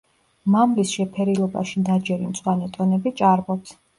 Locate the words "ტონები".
2.79-3.15